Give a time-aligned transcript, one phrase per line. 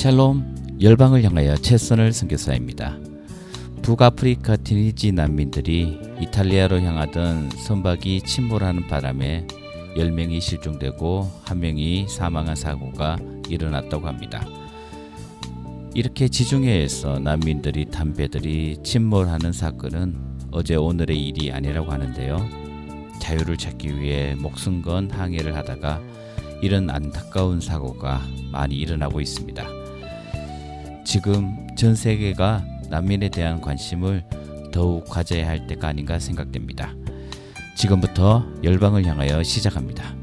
[0.00, 2.96] 샬롬 열방을 향하여 최선을 선교사입니다.
[3.82, 9.46] 북아프리카 티니지 난민들이 이탈리아로 향하던 선박이 침몰하는 바람에
[9.98, 13.18] 10명이 실종되고 1명이 사망한 사고가
[13.50, 14.42] 일어났다고 합니다.
[15.92, 20.16] 이렇게 지중해에서 난민들이 탄 배들이 침몰하는 사건은
[20.50, 22.48] 어제 오늘의 일이 아니라고 하는데요.
[23.20, 26.00] 자유를 찾기 위해 목숨 건 항해를 하다가
[26.62, 29.79] 이런 안타까운 사고가 많이 일어나고 있습니다.
[31.10, 34.22] 지금 전 세계가 난민에 대한 관심을
[34.70, 36.94] 더욱 가져야 할 때가 아닌가 생각됩니다.
[37.74, 40.19] 지금부터 열방을 향하여 시작합니다.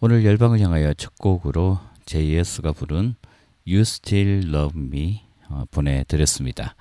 [0.00, 3.16] 오늘 열방을 향하여 첫 곡으로 제이어스가 부른
[3.66, 6.74] You Still Love Me 어, 보내드렸습니다.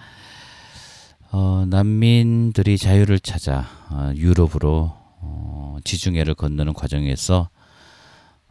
[1.31, 7.49] 어, 난민들이 자유를 찾아 어, 유럽으로 어, 지중해를 건너는 과정에서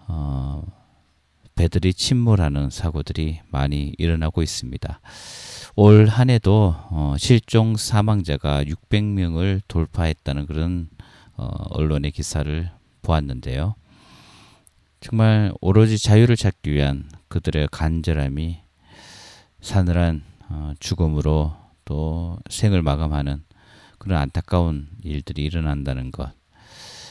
[0.07, 0.63] 어,
[1.55, 5.01] 배들이 침몰하는 사고들이 많이 일어나고 있습니다.
[5.77, 10.89] 올 한 해도 어, 실종 사망자가 600명을 돌파했다는 그런
[11.37, 12.69] 언론의 기사를
[13.03, 13.77] 보았는데요.
[15.01, 18.59] 정말 오로지 자유를 찾기 위한 그들의 간절함이
[19.61, 20.23] 사늘한
[20.81, 23.45] 죽음으로 또 생을 마감하는
[23.99, 26.33] 그런 안타까운 일들이 일어난다는 것.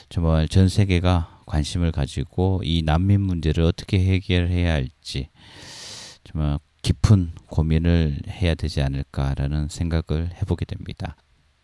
[0.09, 5.29] 정말 전 세계가 관심을 가지고 이 난민 문제를 어떻게 해결해야 할지
[6.23, 11.15] 정말 깊은 고민을 해야 되지 않을까라는 생각을 해보게 됩니다.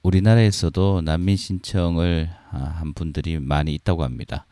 [0.04, 4.46] 우리나라에서도 난민 신청을 아, 한 분들이 많이 있다고 합니다.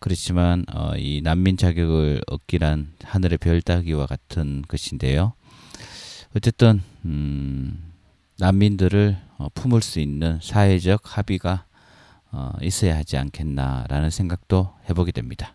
[0.00, 5.32] 그렇지만 어, 이 난민 자격을 얻기란 하늘의 별 따기와 같은 것인데요.
[6.36, 7.92] 어쨌든 음,
[8.38, 11.64] 난민들을 어, 품을 수 있는 사회적 합의가
[12.32, 15.54] 어, 있어야 하지 않겠나라는 생각도 해보게 됩니다.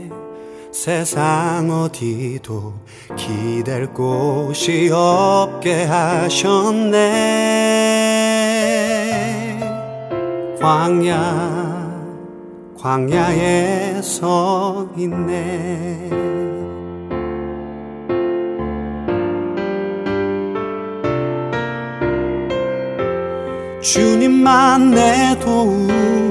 [0.71, 2.73] 세상 어디도
[3.17, 6.99] 기댈 곳이 없게 하셨네.
[10.61, 11.91] 광야
[12.79, 16.09] 광야에 서 있네.
[23.81, 26.30] 주님만 내 도움이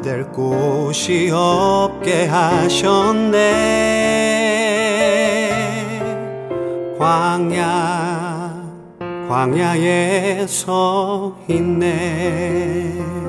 [0.00, 3.36] 기댈 곳이 없게 하셨네.
[6.98, 8.64] 광야
[9.28, 13.19] 광야에 서 있네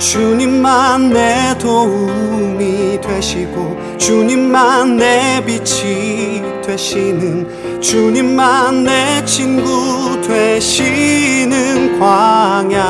[0.00, 12.80] 주님만 내 도움이 되시고 주님만 내 빛이 되시는 주님만 내 친구 되시는 광야.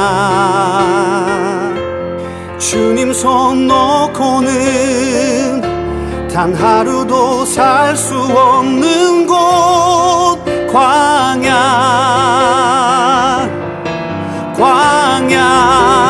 [2.58, 5.60] 주님 손 놓고는
[6.32, 11.50] 단 하루도 살 수 없는 곳 광야.
[14.56, 16.09] 광야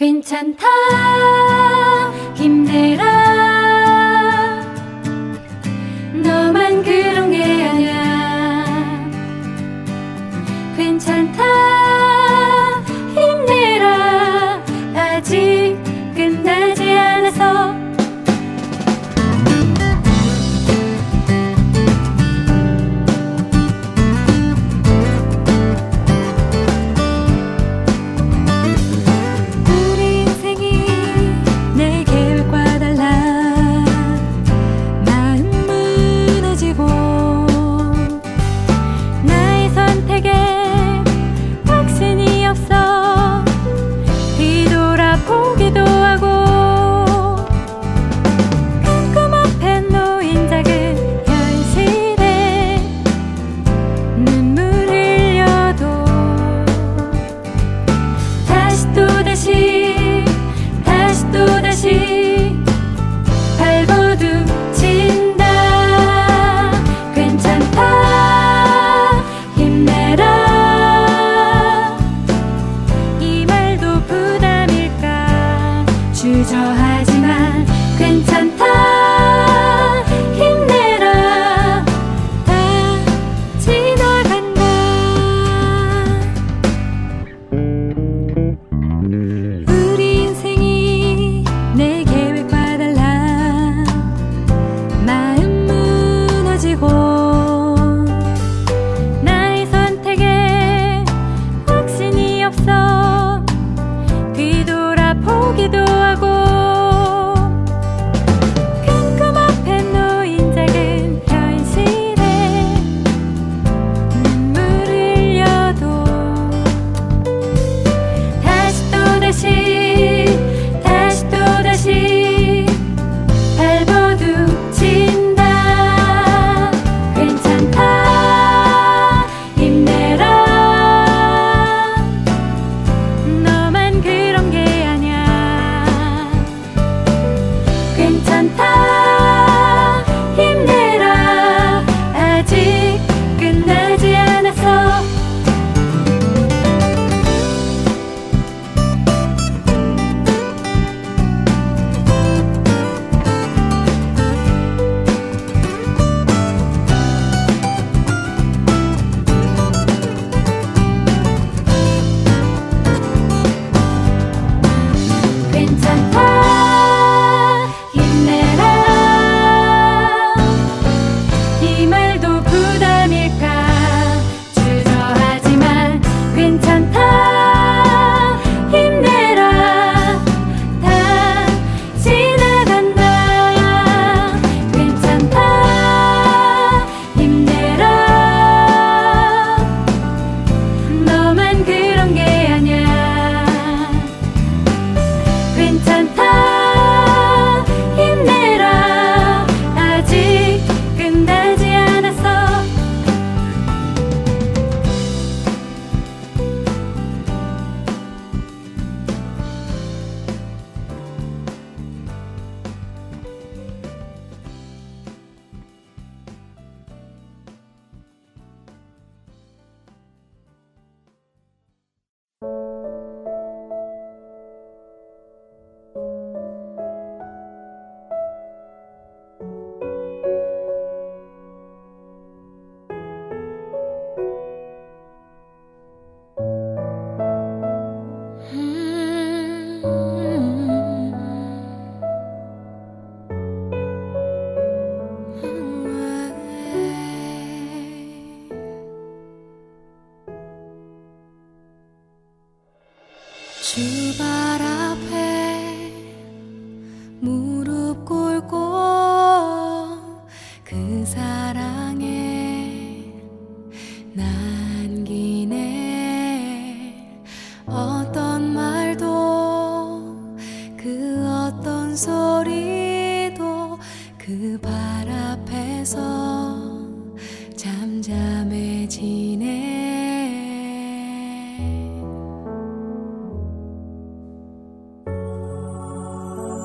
[0.00, 0.66] 괜찮다.
[2.34, 3.19] 힘내라.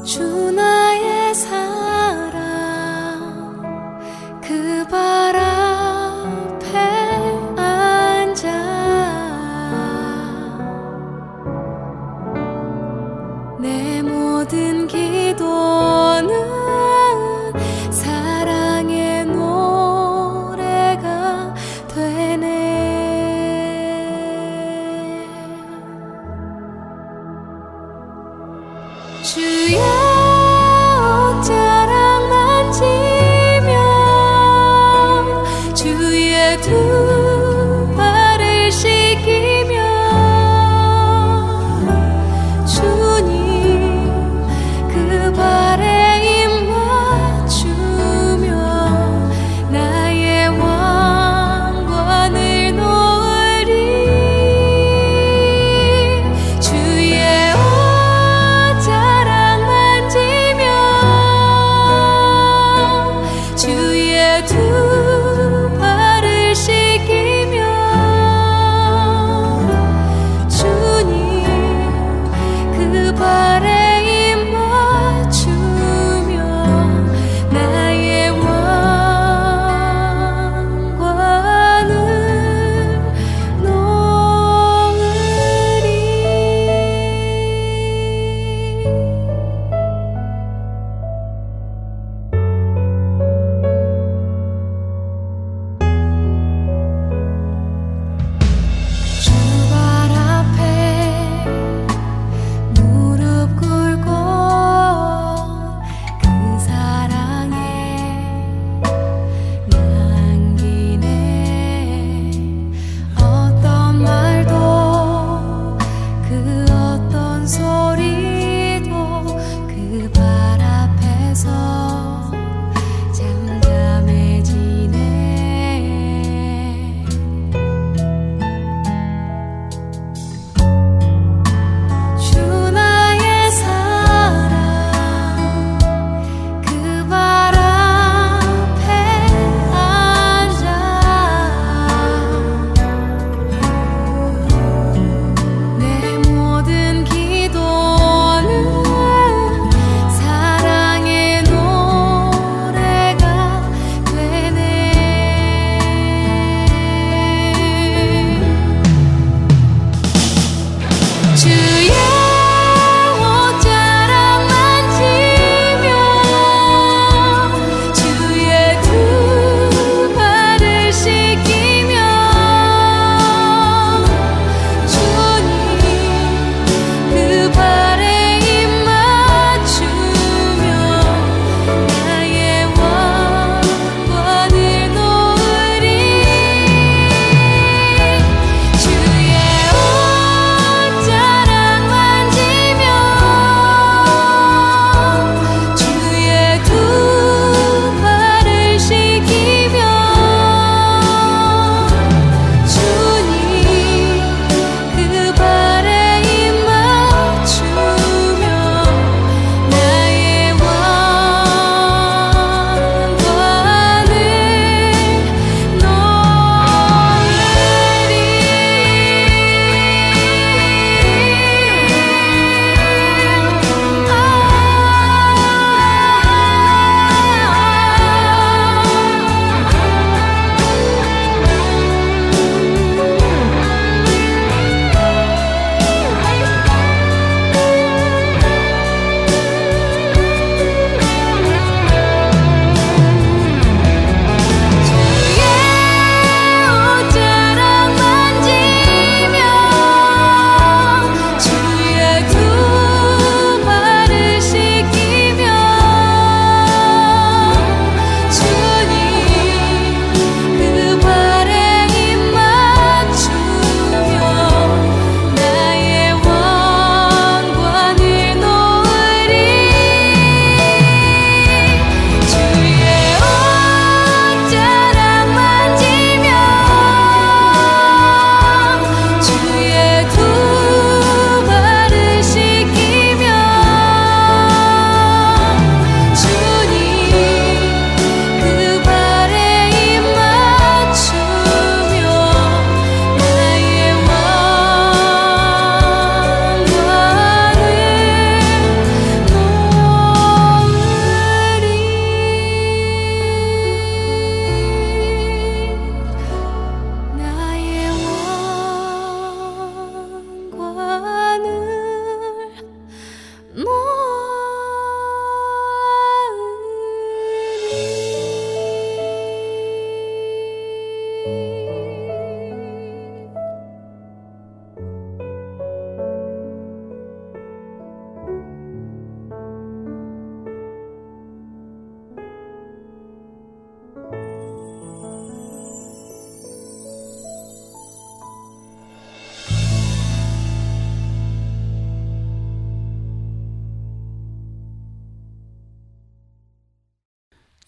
[0.06, 1.65] 주 나의 사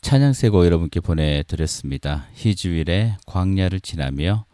[0.08, 2.28] 찬양세고 여러분께 보내드렸습니다.
[2.34, 4.46] 희주일의 광야를 지나며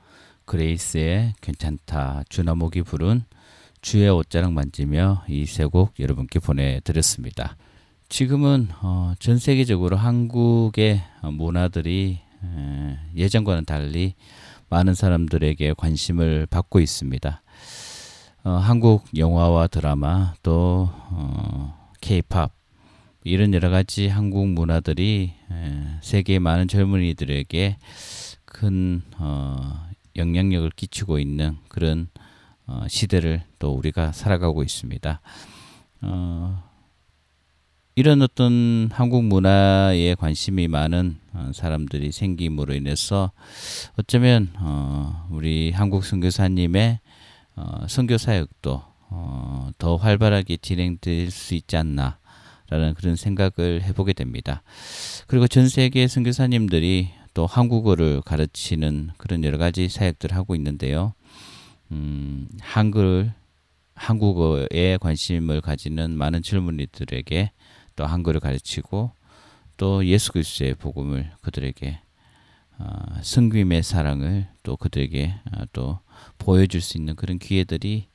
[0.45, 3.21] 그레이스의 괜찮다 주나목이 부른
[3.79, 7.55] 주의 옷자락 만지며 이 세 곡 여러분께 보내드렸습니다.
[8.09, 14.15] 지금은 어, 전 세계적으로 한국의 문화들이 에, 예전과는 달리
[14.69, 17.43] 많은 사람들에게 관심을 받고 있습니다.
[18.45, 22.51] 어, 한국 영화와 드라마 또 어, K-팝
[23.25, 27.77] 이런 여러 가지 한국 문화들이 에, 세계의 많은 젊은이들에게
[28.45, 32.09] 큰 어, 영향력을 끼치고 있는 그런
[32.65, 35.21] 어, 시대를 또 우리가 살아가고 있습니다.
[36.01, 36.63] 어,
[37.95, 43.31] 이런 어떤 한국 문화에 관심이 많은 어, 사람들이 생김으로 인해서
[43.97, 46.99] 어쩌면 어, 우리 한국 선교사님의
[47.55, 52.17] 어, 선교 사역도 어, 더 활발하게 진행될 수 있지 않나
[52.73, 54.63] 라는 그런 생각을 해보게 됩니다.
[55.27, 61.13] 그리고 전 세계 선교사님들이 또 한국어를 가르치는 그런 여러 가지 사역들을 하고 있는데요.
[61.91, 63.31] 음, 한글
[63.93, 67.51] 한국어에 관심을 가지는 많은 젊은이들에게
[67.95, 69.11] 또 한글을 가르치고
[69.77, 71.99] 또 예수 그리스도의 복음을 그들에게
[72.79, 75.99] 어, 승김의 사랑을 또 그들에게 어, 또
[76.39, 78.07] 보여줄 수 있는 그런 기회들이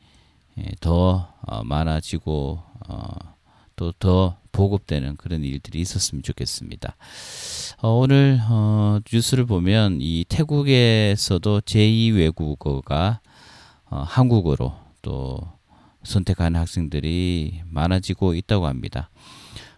[0.58, 3.37] 예, 더 어, 많아지고 어,
[3.78, 6.96] 또 더 보급되는 그런 일들이 있었으면 좋겠습니다.
[7.80, 13.20] 어, 오늘 어, 뉴스를 보면 이 태국에서도 제2 외국어가
[13.88, 15.38] 어, 한국어로 또
[16.02, 19.10] 선택하는 학생들이 많아지고 있다고 합니다.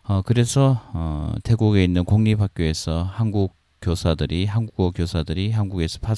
[0.02, 6.14] 어, 그래서 어, 태국에 있는 공립학교에서 한국 교사들이 한국어 교사들이 한국에서 파,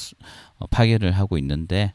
[0.58, 1.94] 어, 파견을 하고 있는데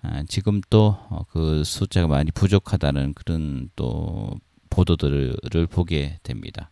[0.00, 4.38] 아, 지금 또그 어, 숫자가 많이 부족하다는 그런 또
[4.70, 6.70] 보도들을 보게 됩니다.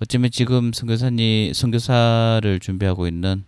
[0.00, 3.44] 어쩌면 지금 선교사님 선교사를 준비하고 있는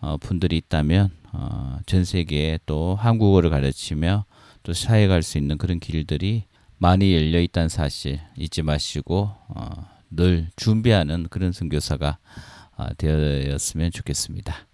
[0.00, 4.24] 어, 분들이 있다면 어, 전 세계에 또 한국어를 가르치며
[4.62, 6.44] 또 사회 갈 수 있는 그런 길들이
[6.78, 9.70] 많이 열려 있다는 사실 잊지 마시고 어,
[10.10, 12.18] 늘 준비하는 그런 선교사가
[12.76, 14.66] 어, 되었으면 좋겠습니다.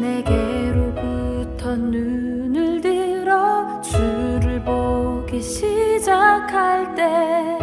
[0.00, 7.58] 내게로부터 눈을 들어 주를 보기 시작할 때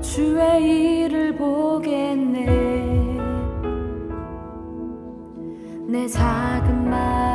[0.00, 2.46] 주의 일을 보겠네.
[5.86, 7.29] 내 작은 말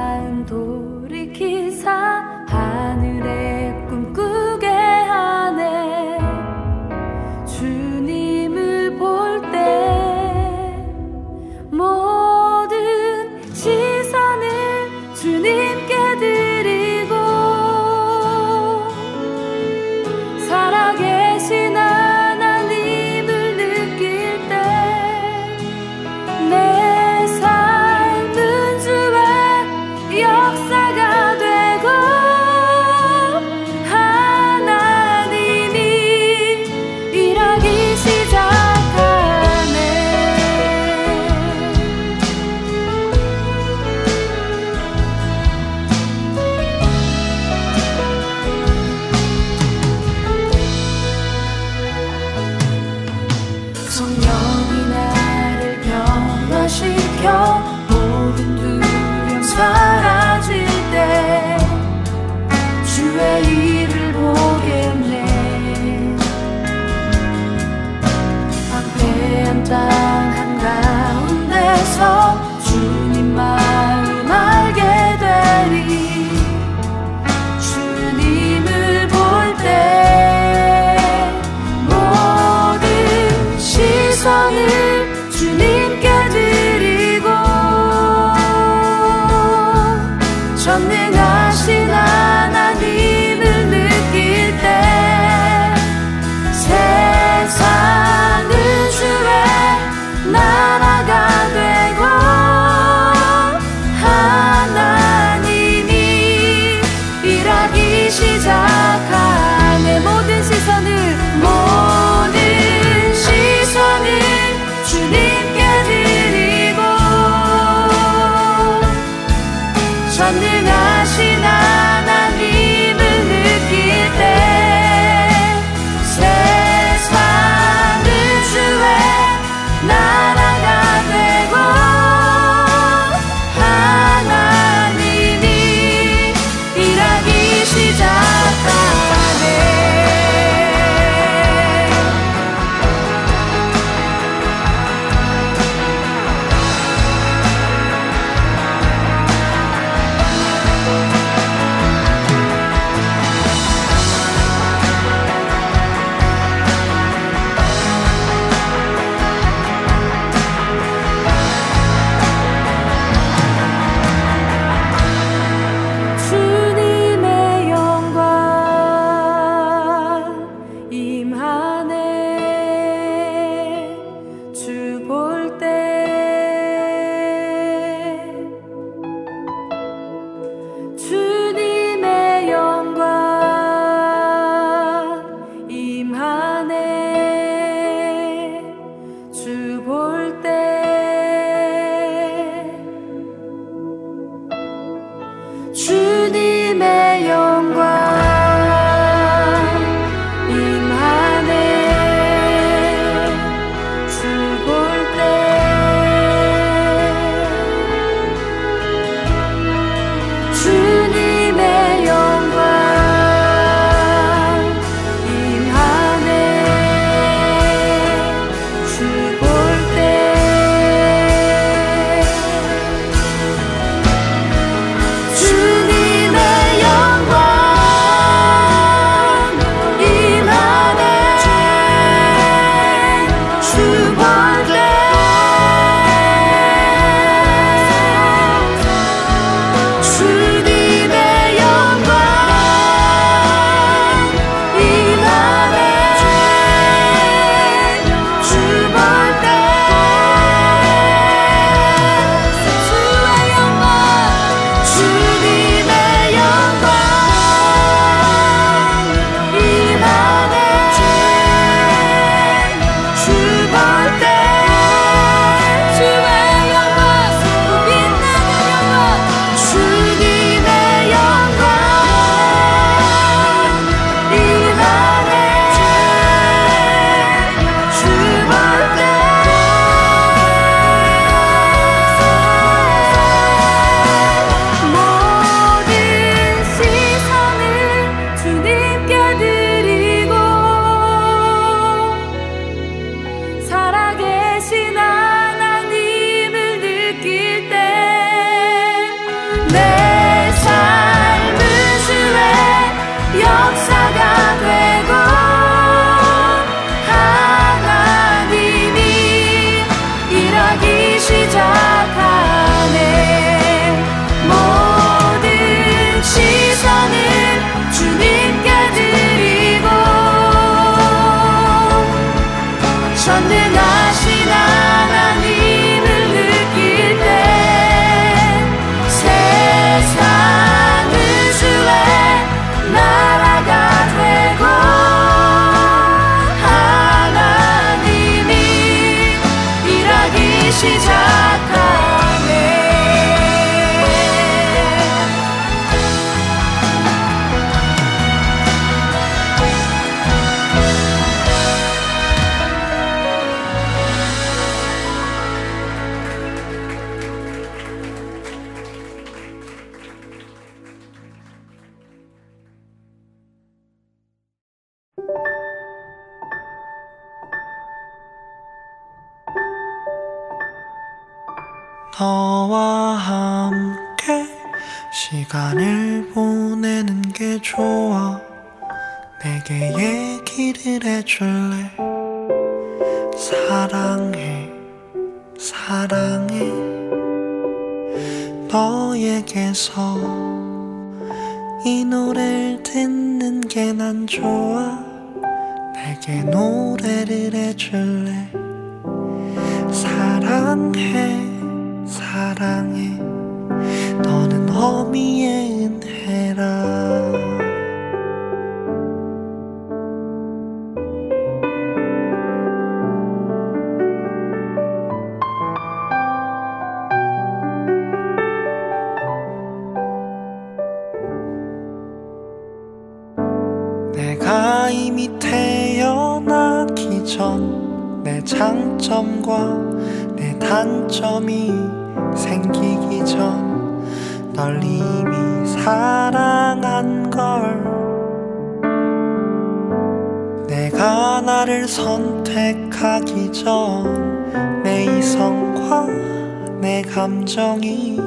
[447.65, 448.19] 감정이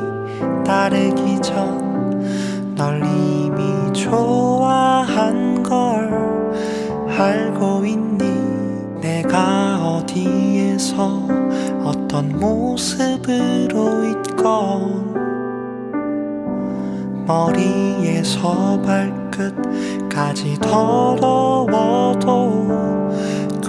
[0.66, 1.86] 다르기 전
[2.74, 6.10] 널 이미 좋아한 걸
[7.08, 9.00] 알고 있니?
[9.00, 11.28] 내가 어디에서
[11.84, 15.14] 어떤 모습으로 있건?
[17.26, 22.28] 머리에서 발끝까지 더러워도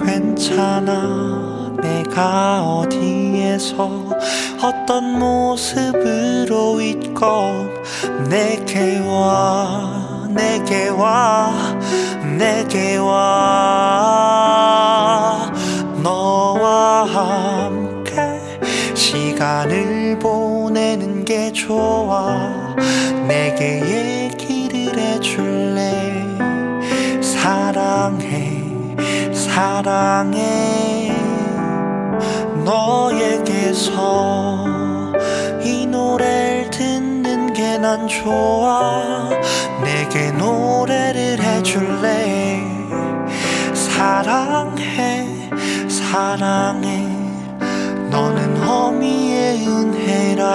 [0.04, 1.72] 괜찮아.
[1.80, 2.89] 내가 어디
[3.50, 4.06] 에서
[4.62, 7.82] 어떤 모습으로 있건
[8.28, 11.52] 내게 와 내게 와
[12.38, 13.90] 내게 와.
[16.00, 18.40] 너와 함께
[18.94, 22.48] 시간을 보내는 게 좋아.
[23.26, 25.90] 내게 얘기를 해줄래?
[27.20, 28.62] 사랑해
[29.32, 30.99] 사랑해
[32.70, 34.64] 너에게서
[35.64, 39.28] 이 노래를 듣는 게 난 좋아.
[39.82, 42.62] 내게 노래를 해줄래?
[43.74, 45.26] 사랑해
[45.88, 47.08] 사랑해.
[48.10, 50.46] 너는 어미의 은혜라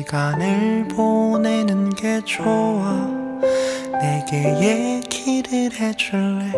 [0.00, 3.06] 시간을 보내는 게 좋아.
[4.00, 6.52] 내게 얘기를 해줄래?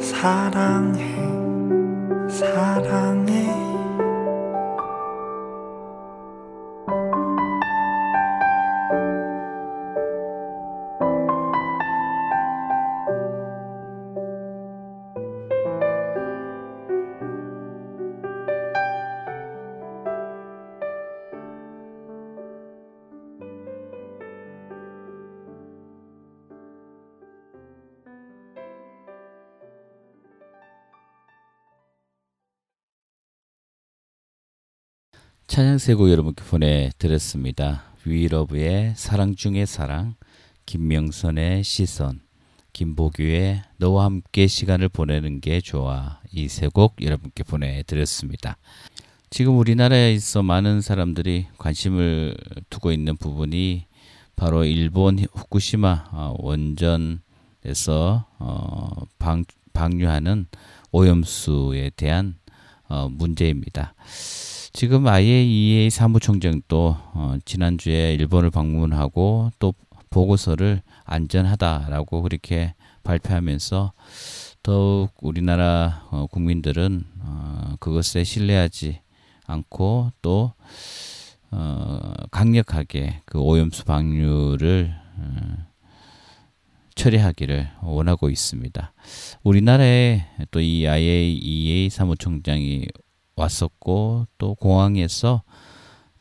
[0.00, 1.04] 사랑해
[2.28, 3.19] 사랑
[35.60, 37.82] 찬양 세곡 여러분께 보내드렸습니다.
[38.06, 40.14] 위러브의 사랑 중의 사랑,
[40.64, 42.22] 김명선의 시선,
[42.72, 48.56] 김보규의 너와 함께 시간을 보내는 게 좋아 이 세 곡 여러분께 보내드렸습니다.
[49.28, 52.34] 지금 우리나라에 있어 많은 사람들이 관심을
[52.70, 53.84] 두고 있는 부분이
[54.36, 59.44] 바로 일본 후쿠시마 어, 원전에서 어, 방,
[59.74, 60.46] 방류하는
[60.90, 62.36] 오염수에 대한
[62.88, 63.94] 어, 문제입니다.
[64.72, 69.74] 지금 IAEA 사무총장도 어, 지난주에 일본을 방문하고 또
[70.10, 73.92] 보고서를 안전하다라고 그렇게 발표하면서
[74.62, 79.00] 더욱 우리나라 어, 국민들은 어, 그것에 신뢰하지
[79.46, 80.52] 않고 또
[81.50, 85.66] 어, 강력하게 그 오염수 방류를 어,
[86.94, 88.92] 처리하기를 원하고 있습니다.
[89.42, 92.86] 우리나라에 또 이 IAEA 사무총장이
[93.40, 95.42] 왔었고 또 공항에서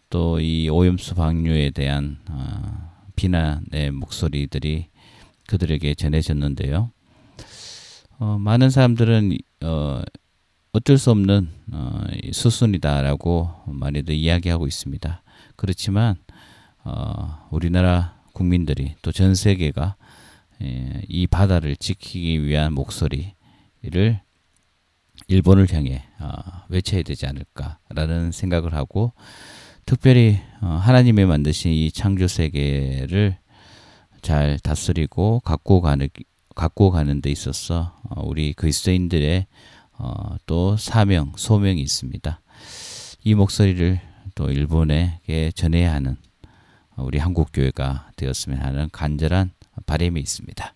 [0.10, 4.88] 또 이 오염수 방류에 대한 어, 비난의 목소리들이
[5.48, 6.92] 그들에게 전해졌는데요.
[8.20, 10.02] 어, 많은 사람들은 어,
[10.72, 12.02] 어쩔 수 없는 어,
[12.32, 15.22] 수순이다라고 많이들 이야기하고 있습니다.
[15.56, 16.16] 그렇지만
[16.84, 19.96] 어, 우리나라 국민들이 또 전 세계가
[20.62, 24.22] 예, 이 바다를 지키기 위한 목소리를
[25.28, 26.32] 일본을 향해 어,
[26.70, 29.14] 외쳐야 되지 않을까라는 생각을 하고
[29.86, 33.38] 특별히 어, 하나님의 만드신 이 창조 세계를
[34.22, 36.08] 잘 다스리고 갖고 가는
[36.56, 39.48] 갖고 가는 데 있어서 어, 우리 그리스도인들의
[39.94, 42.42] 어, 또 사명 소명이 있습니다.
[43.24, 44.00] 이 목소리를
[44.36, 46.18] 또 일본에게 전해야 하는
[46.96, 49.52] 우리 한국 교회가 되었으면 하는 간절한
[49.86, 50.76] 바람이 있습니다.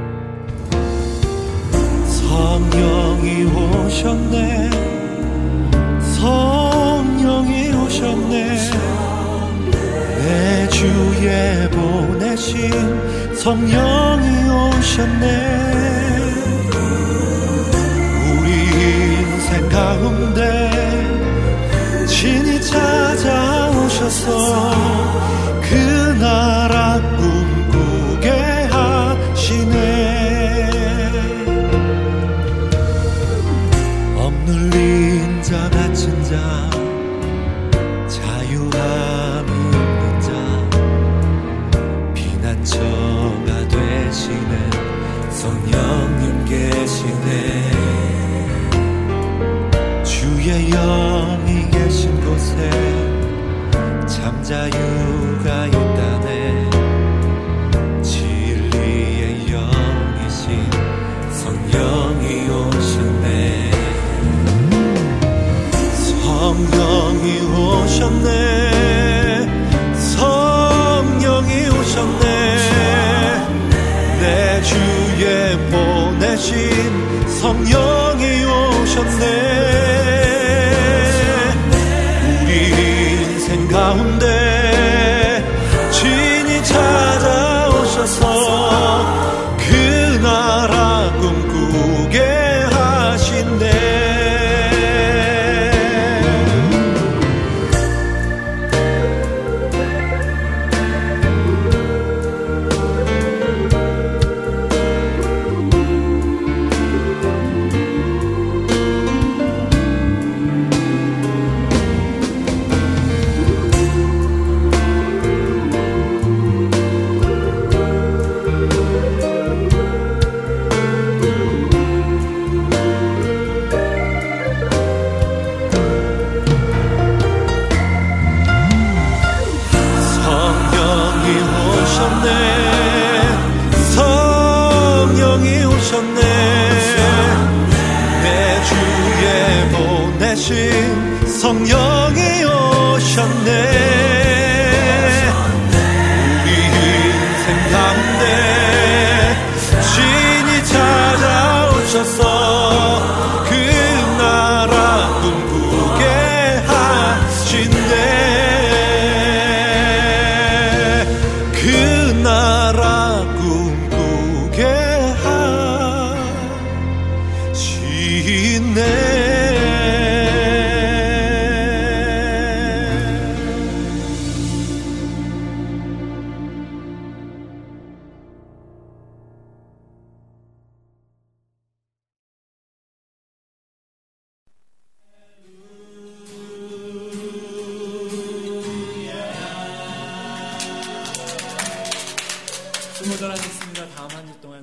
[2.31, 4.69] 성령이 오셨네.
[6.15, 8.33] 성령이 오셨네.
[10.17, 12.71] 내 주에 보내신
[13.35, 15.25] 성령이 오셨네.
[18.39, 18.47] 우리
[19.19, 20.39] 인생 가운데
[22.07, 24.29] 진이 찾아오셔서
[54.51, 54.90] 在。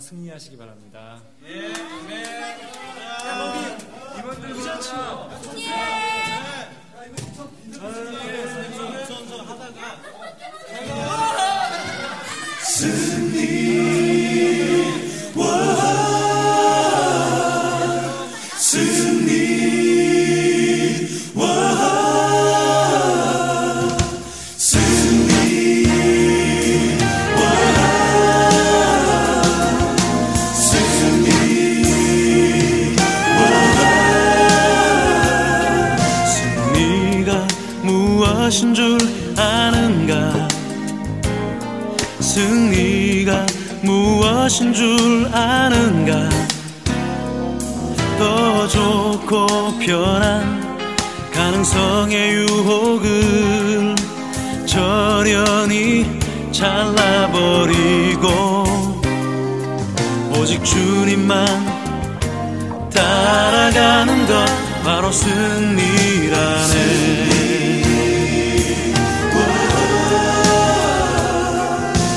[0.09, 1.21] 승리하시기 바랍니다.
[7.79, 8.18] 승리가
[65.13, 66.65] 승리라네.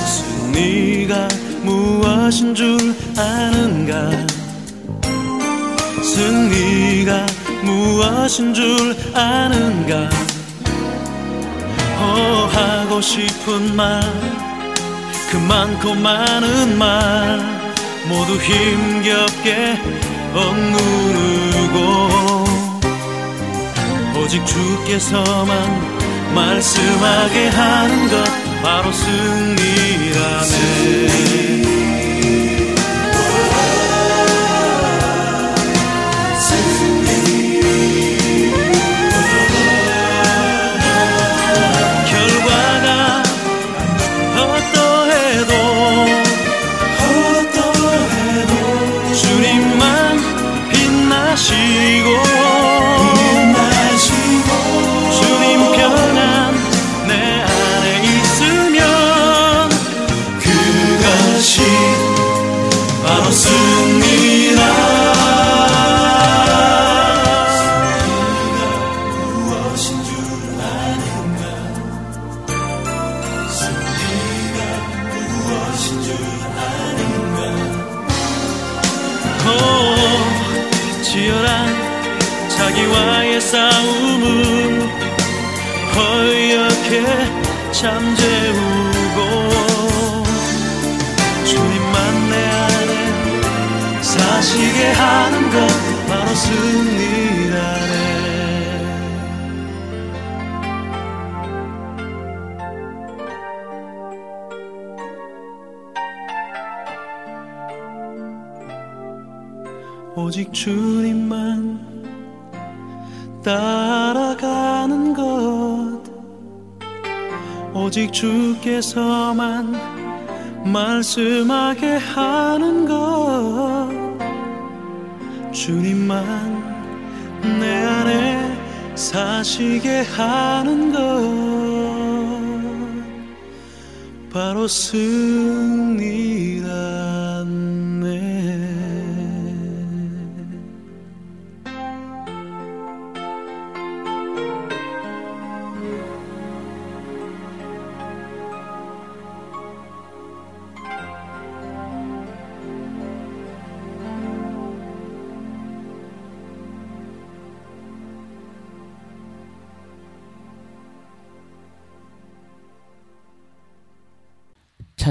[0.05, 1.27] 승리가
[1.63, 4.11] 무엇 무엇인 줄 아는가?
[6.03, 7.25] 승리가
[7.63, 10.09] 무엇인 줄 아는가?
[11.97, 14.41] 어 하고 싶은 말
[15.31, 17.39] 그 많고 많은 말
[18.09, 19.77] 모두 힘겹게
[20.35, 21.79] 억누르고
[24.32, 28.23] 오직 주께서만 말씀하게 하는 것
[28.63, 30.90] 바로 승리라네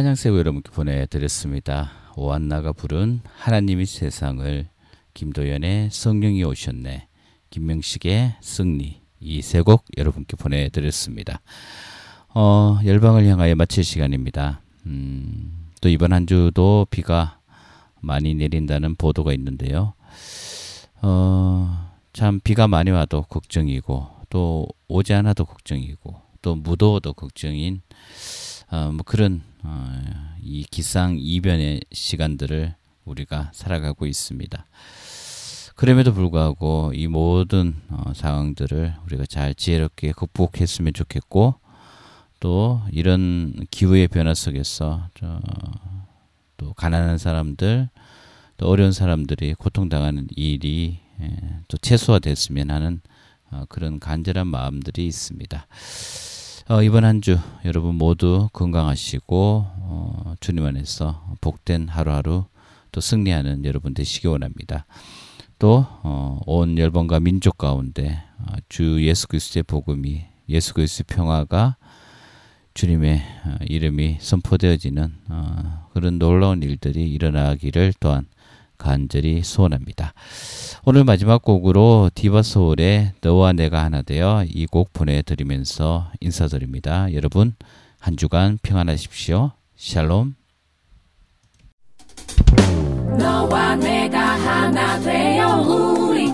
[0.01, 1.91] 찬양세 여러분께 보내드렸습니다.
[2.17, 4.67] 오한나가 부른 하나님이 세상을
[5.13, 7.07] 김도연의 성령이 오셨네
[7.51, 11.43] 김명식의 승리 이 세 곡 여러분께 보내드렸습니다.
[12.33, 14.63] 어, 열방을 향하여 마칠 시간입니다.
[14.87, 17.39] 음, 또 이번 한 주도 비가
[18.01, 19.93] 많이 내린다는 보도가 있는데요.
[21.03, 27.83] 어, 참 비가 많이 와도 걱정이고 또 오지 않아도 걱정이고 또 무더워도 걱정인
[28.71, 29.50] 어, 뭐 그런 어,
[30.43, 34.65] 이 기상 이변의 시간들을 우리가 살아가고 있습니다.
[35.75, 41.55] 그럼에도 불구하고 이 모든 어, 상황들을 우리가 잘 지혜롭게 극복했으면 좋겠고
[42.39, 45.41] 또 이런 기후의 변화 속에서 저,
[46.59, 47.89] 또 가난한 사람들
[48.59, 51.37] 또 어려운 사람들이 고통당하는 일이 예,
[51.69, 53.01] 또 최소화됐으면 하는
[53.51, 55.67] 어, 그런 간절한 마음들이 있습니다.
[56.71, 62.45] 어, 이번 한 주 여러분 모두 건강하시고 어, 주님 안에서 복된 하루하루
[62.93, 64.87] 또 승리하는 여러분 되시기 원합니다.
[65.59, 71.77] 또 어, 온 열방과 민족 가운데 어, 주 예수 그리스도의 복음이 예수 그리스도의 평화가
[72.75, 78.27] 주님의 어, 이름이 선포되어지는 어, 그런 놀라운 일들이 일어나기를 또한
[78.81, 80.15] 간절히 소원합니다.
[80.85, 87.13] 오늘 마지막 곡으로 디바 소울의 너와 내가 하나 되어 이 곡 보내드리면서 인사드립니다.
[87.13, 87.55] 여러분
[88.01, 89.53] 한 주간 평안하십시오.
[89.77, 90.35] 샬롬.
[93.19, 96.29] 너와 내가 하나 되어 우리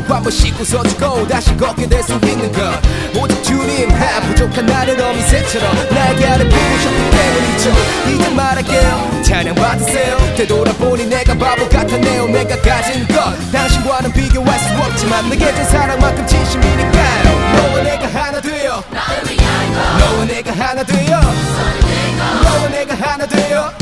[0.00, 2.60] 발도 한번 씻고 서주고 다시 걷게 될 수 있는 것.
[3.20, 7.70] 오직 주님 하 부족한 나를 어미새처럼 나에게 아래 부으셨기 때문이죠.
[8.10, 9.22] 이제 말할게요.
[9.22, 10.16] 찬양 받으세요.
[10.36, 13.52] 되돌아보니 내가 바보 같았네요 내가 가진 것.
[13.52, 17.24] 당신과는 비교할 수 없지만 내게 준 사랑만큼 진심이니까요.
[17.56, 18.82] 너와 내가 하나 되어.
[19.98, 21.20] 너와 내가 하나 되어.
[22.42, 23.72] 너와 내가 하나 되어.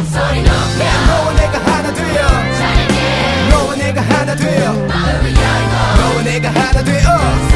[1.07, 2.29] 너와 내가 하나 되어.
[3.51, 4.73] 너와 내가 하나 되어.
[4.73, 5.78] 너와 내가
[6.55, 7.48] 하나 되어